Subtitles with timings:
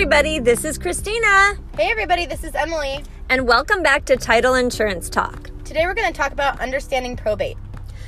[0.00, 1.58] everybody, this is Christina.
[1.76, 3.04] Hey, everybody, this is Emily.
[3.28, 5.50] And welcome back to Title Insurance Talk.
[5.62, 7.58] Today we're going to talk about understanding probate.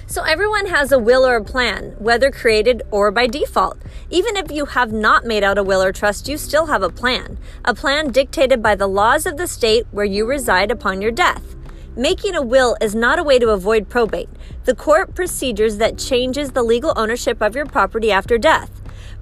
[0.07, 3.77] So, everyone has a will or a plan, whether created or by default.
[4.09, 6.89] Even if you have not made out a will or trust, you still have a
[6.89, 7.37] plan.
[7.67, 11.57] A plan dictated by the laws of the state where you reside upon your death.
[11.95, 14.31] Making a will is not a way to avoid probate,
[14.65, 18.71] the court procedures that changes the legal ownership of your property after death.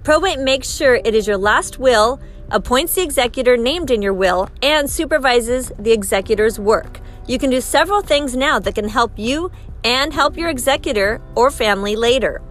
[0.04, 4.48] Probate makes sure it is your last will, appoints the executor named in your will,
[4.62, 7.00] and supervises the executor's work.
[7.26, 9.50] You can do several things now that can help you
[9.84, 12.42] and help your executor or family later.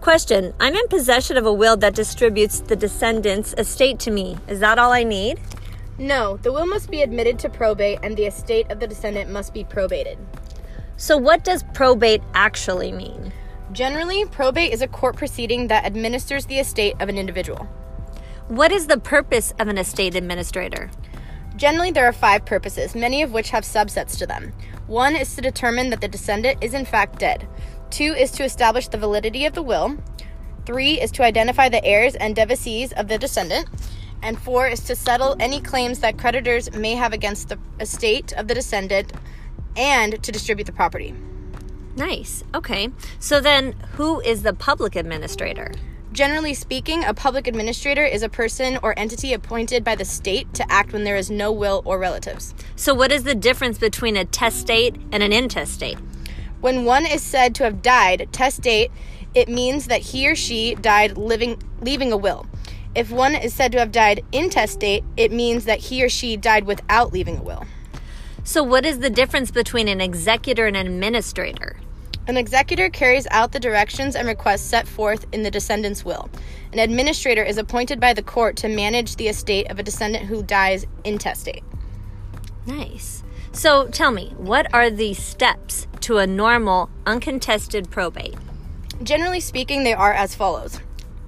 [0.00, 4.38] Question I'm in possession of a will that distributes the descendants' estate to me.
[4.48, 5.38] Is that all I need?
[5.98, 9.52] No, the will must be admitted to probate and the estate of the descendant must
[9.52, 10.16] be probated.
[10.96, 13.32] So, what does probate actually mean?
[13.72, 17.68] Generally, probate is a court proceeding that administers the estate of an individual.
[18.50, 20.90] What is the purpose of an estate administrator?
[21.54, 24.52] Generally, there are five purposes, many of which have subsets to them.
[24.88, 27.46] One is to determine that the descendant is in fact dead.
[27.90, 29.96] Two is to establish the validity of the will.
[30.66, 33.68] Three is to identify the heirs and devisees of the descendant.
[34.20, 38.48] And four is to settle any claims that creditors may have against the estate of
[38.48, 39.12] the descendant
[39.76, 41.14] and to distribute the property.
[41.94, 42.42] Nice.
[42.52, 42.88] Okay.
[43.20, 45.70] So then, who is the public administrator?
[46.12, 50.72] Generally speaking, a public administrator is a person or entity appointed by the state to
[50.72, 52.52] act when there is no will or relatives.
[52.74, 55.98] So, what is the difference between a testate and an intestate?
[56.60, 58.90] When one is said to have died, testate,
[59.34, 62.46] it means that he or she died living, leaving a will.
[62.92, 66.66] If one is said to have died intestate, it means that he or she died
[66.66, 67.64] without leaving a will.
[68.42, 71.76] So, what is the difference between an executor and an administrator?
[72.30, 76.30] An executor carries out the directions and requests set forth in the descendant's will.
[76.72, 80.44] An administrator is appointed by the court to manage the estate of a descendant who
[80.44, 81.64] dies intestate.
[82.66, 83.24] Nice.
[83.50, 88.36] So, tell me, what are the steps to a normal, uncontested probate?
[89.02, 90.78] Generally speaking, they are as follows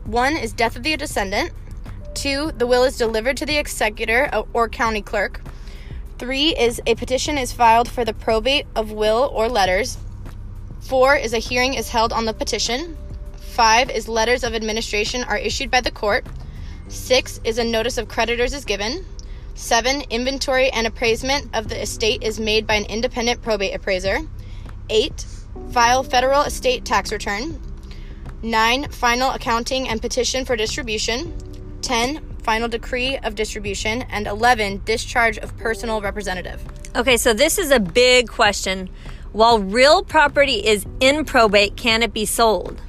[0.05, 1.51] one is death of the descendant,
[2.15, 5.41] two, the will is delivered to the executor uh, or county clerk.
[6.21, 9.99] Three is a petition is filed for the probate of will or letters.
[10.83, 12.97] Four is a hearing is held on the petition.
[13.37, 16.27] Five is letters of administration are issued by the court.
[16.89, 19.07] Six is a notice of creditors is given.
[19.55, 24.19] Seven, inventory and appraisement of the estate is made by an independent probate appraiser.
[24.91, 25.25] Eight,
[25.71, 27.61] file federal estate tax return.
[28.43, 31.33] Nine, final accounting and petition for distribution.
[31.81, 36.61] Ten, final decree of distribution, and 11, discharge of personal representative.
[36.97, 38.91] Okay, so this is a big question.
[39.33, 42.83] While real property is in probate, can it be sold?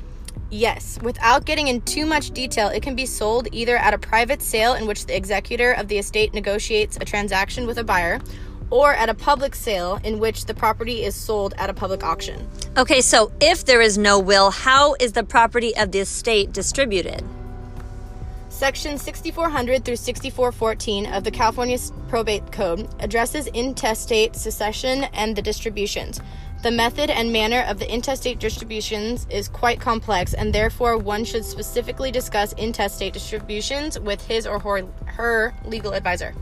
[0.49, 4.41] Yes, without getting in too much detail, it can be sold either at a private
[4.41, 8.19] sale in which the executor of the estate negotiates a transaction with a buyer,
[8.69, 12.45] or at a public sale in which the property is sold at a public auction.
[12.75, 17.23] Okay, so if there is no will, how is the property of the estate distributed?
[18.53, 21.77] Section 6400 through 6414 of the California
[22.07, 26.21] Probate Code addresses intestate succession and the distributions.
[26.61, 31.43] The method and manner of the intestate distributions is quite complex, and therefore one should
[31.43, 36.35] specifically discuss intestate distributions with his or her, her legal advisor.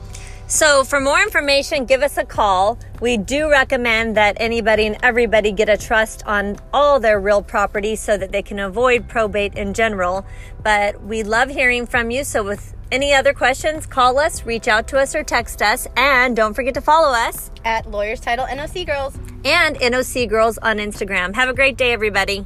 [0.52, 2.78] So, for more information, give us a call.
[3.00, 7.96] We do recommend that anybody and everybody get a trust on all their real property
[7.96, 10.26] so that they can avoid probate in general.
[10.62, 12.26] But we love hearing from you.
[12.26, 15.88] So, with any other questions, call us, reach out to us, or text us.
[15.96, 20.80] And don't forget to follow us at Lawyers Title NOC Girls and NOC Girls on
[20.80, 21.34] Instagram.
[21.34, 22.46] Have a great day, everybody.